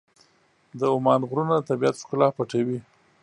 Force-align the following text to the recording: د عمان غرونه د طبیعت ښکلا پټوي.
د 0.79 0.81
عمان 0.95 1.21
غرونه 1.29 1.55
د 1.59 1.63
طبیعت 1.69 1.95
ښکلا 2.01 2.27
پټوي. 2.35 2.79